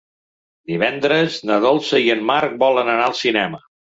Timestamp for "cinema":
3.23-3.63